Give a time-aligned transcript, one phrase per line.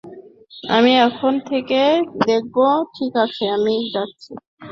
[0.69, 1.81] আমি এখান থেকে
[2.21, 2.55] দেখব-
[2.95, 4.31] ঠিক আছে, আমি যাচ্ছি।